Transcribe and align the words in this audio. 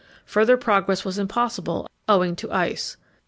Further 0.25 0.57
progress 0.57 1.05
was 1.05 1.19
impossible 1.19 1.87
owing 2.09 2.35
to 2.37 2.51
ice. 2.51 2.97